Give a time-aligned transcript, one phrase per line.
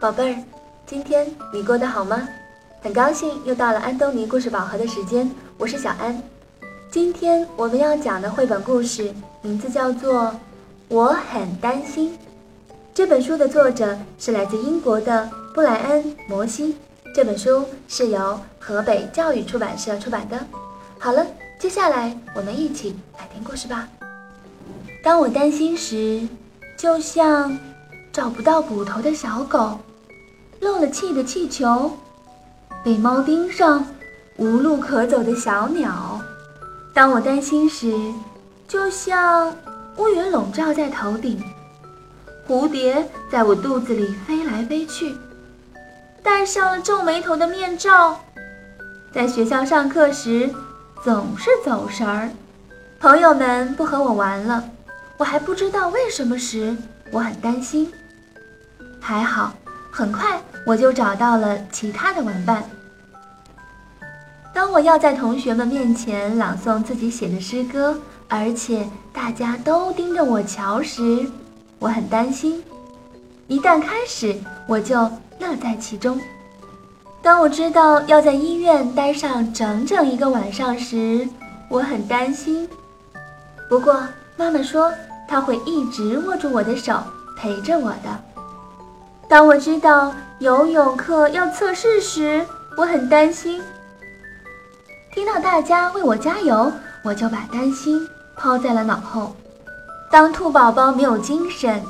[0.00, 0.44] 宝贝儿，
[0.86, 2.26] 今天你过得好吗？
[2.80, 6.18] 很高兴又到了安东尼故事宝盒的时间，我是小安。
[6.90, 10.24] 今天我们要讲的绘本故事名字叫做
[10.88, 12.14] 《我很担心》。
[12.94, 16.78] 这本书的作者是来自英国的布莱恩·摩西。
[17.14, 20.40] 这本书是由河北教育出版社出版的。
[20.98, 21.26] 好了，
[21.58, 23.86] 接下来我们一起来听故事吧。
[25.02, 26.26] 当我担心时，
[26.78, 27.58] 就像
[28.12, 29.78] 找不到骨头的小狗。
[30.60, 31.96] 漏了气的气球，
[32.84, 33.86] 被猫盯上，
[34.36, 36.20] 无路可走的小鸟。
[36.92, 37.94] 当我担心时，
[38.68, 39.54] 就像
[39.96, 41.42] 乌云笼罩在头顶，
[42.46, 45.14] 蝴蝶在我肚子里飞来飞去。
[46.22, 48.20] 戴上了皱眉头的面罩，
[49.14, 50.50] 在学校上课时
[51.02, 52.28] 总是走神儿。
[53.00, 54.68] 朋友们不和我玩了，
[55.16, 56.76] 我还不知道为什么时，
[57.12, 57.90] 我很担心。
[59.00, 59.54] 还好，
[59.90, 60.40] 很快。
[60.66, 62.62] 我就找到了其他的玩伴。
[64.52, 71.26] 当我要在同学们面前朗诵自己写的诗歌，而且大家都盯着我瞧时，
[71.78, 72.62] 我很担心。
[73.48, 74.36] 一旦开始，
[74.66, 74.96] 我就
[75.38, 76.20] 乐在其中。
[77.22, 81.26] 当我知道要在医院待上整整一个晚上时，
[81.68, 82.68] 我很担心。
[83.68, 84.92] 不过妈妈说
[85.30, 87.00] 他会一直握住我的手，
[87.36, 88.20] 陪着我的。
[89.28, 92.44] 当我知道游泳课要测试时，
[92.76, 93.62] 我很担心。
[95.14, 96.72] 听到大家为我加油，
[97.04, 99.36] 我就把担心抛在了脑后。
[100.10, 101.80] 当兔宝宝没有精神，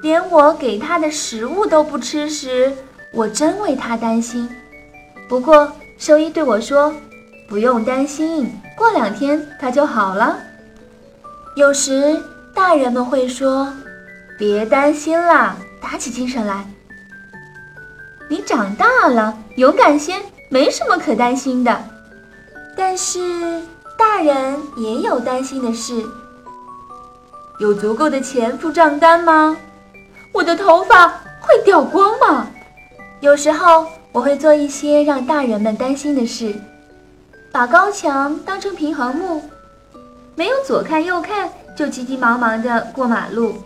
[0.00, 2.72] 连我给他的食物都不吃时，
[3.12, 4.48] 我真为他担心。
[5.28, 6.94] 不过兽医对我说
[7.46, 10.38] ：“不用担心，过两天他就好了。”
[11.56, 12.18] 有时
[12.56, 13.70] 大人们会说
[14.38, 16.64] ：“别担心啦，打起精神来。”
[18.30, 20.14] 你长大了，勇敢些，
[20.48, 21.84] 没什么可担心的。
[22.74, 23.62] 但是
[23.98, 26.02] 大人也有担心的事。
[27.60, 29.54] 有足够的钱付账单吗？
[30.32, 31.08] 我的头发
[31.40, 32.48] 会掉光吗？
[33.20, 36.54] 有时候我会做一些让大人们担心的事，
[37.52, 39.42] 把高墙当成平衡木，
[40.36, 43.56] 没有左看右看就急急忙忙地过马路。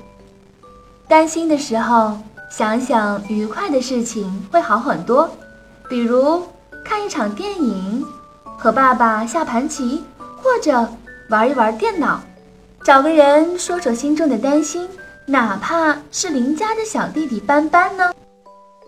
[1.06, 2.16] 担心的时候。
[2.50, 5.30] 想想愉快的事情会好很多，
[5.88, 6.42] 比如
[6.84, 8.04] 看一场电影，
[8.58, 10.02] 和爸爸下盘棋，
[10.42, 10.88] 或者
[11.28, 12.20] 玩一玩电脑，
[12.82, 14.88] 找个人说说心中的担心，
[15.26, 18.12] 哪怕是邻家的小弟弟斑斑呢。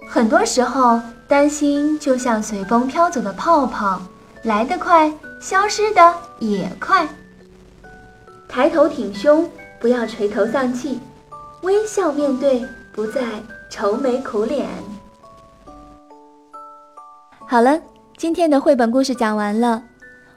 [0.09, 4.03] 很多时候，担心就像随风飘走的泡泡，
[4.43, 7.07] 来得快，消失的也快。
[8.55, 9.49] 抬头挺胸，
[9.81, 11.01] 不要垂头丧气，
[11.63, 12.63] 微笑面对。
[12.95, 13.23] 不再
[13.71, 14.69] 愁眉苦脸。
[17.49, 17.81] 好了，
[18.19, 19.83] 今天的绘本故事讲完了。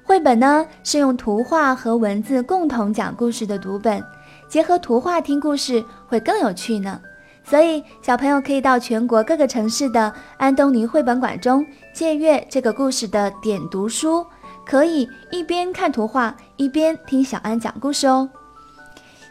[0.06, 4.02] 绘本呢是用图画和文字共同讲故事的读本，
[4.47, 7.02] 结合图画听故事会更有趣呢。
[7.44, 14.26] 所以小朋友可以到全国各个城市的安东尼绘本馆中借阅这个故事的点读书，
[14.66, 18.30] 可以一边看图画一边听小安讲故事哦。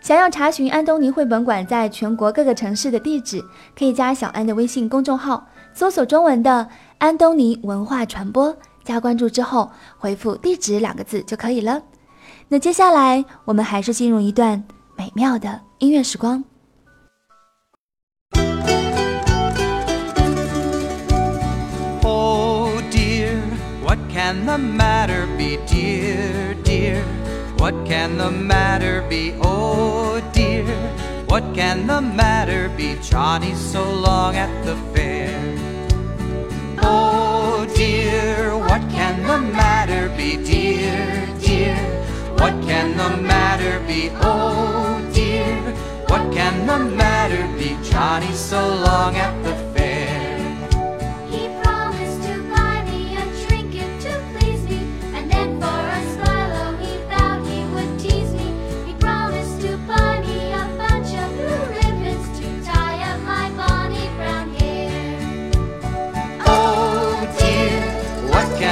[0.01, 3.43] 想要查询安东尼绘本馆在全国各个城市的地址，
[3.77, 6.69] 可以加小安的微信公众号，搜索中文的
[6.99, 11.83] “安东尼文化传播”，加关注之后回复“地址”两个字就可以了。
[12.49, 14.63] 那接下来我们还是进入一段
[14.97, 16.45] 美妙的音乐时光。
[24.25, 27.05] Can the matter be, dear, dear?
[27.59, 29.35] What can the matter be?
[29.43, 30.65] Oh dear,
[31.27, 32.97] what can the matter be?
[33.03, 35.37] Johnny, so long at the fair.
[36.83, 40.39] Oh dear, what can the matter be?
[40.43, 41.77] Dear, dear,
[42.41, 44.09] what can the matter be?
[44.23, 45.61] Oh dear,
[46.09, 47.77] what can the matter be?
[47.91, 49.64] Johnny, so long at the fair.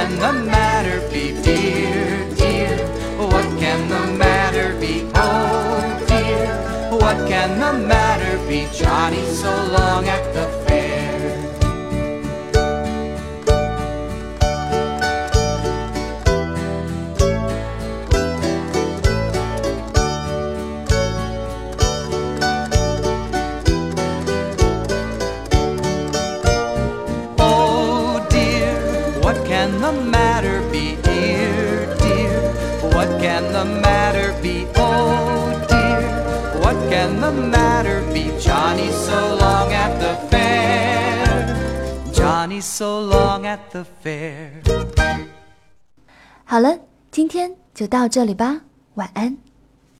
[0.03, 2.77] can the matter be, dear, dear?
[3.17, 6.89] What can the matter be, oh dear?
[6.91, 10.22] What can the matter be, Johnny, so long after?
[30.42, 32.34] matter be, dear, dear?
[32.94, 36.02] What can the matter be, oh dear?
[36.62, 38.24] What can the matter be?
[38.40, 41.22] Johnny so long at the fair.
[42.12, 44.50] Johnny so long at the fair.
[46.44, 46.78] 好了，
[47.10, 48.62] 今天就到这里吧，
[48.94, 49.36] 晚安。